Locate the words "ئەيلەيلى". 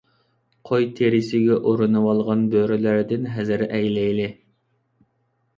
3.69-4.27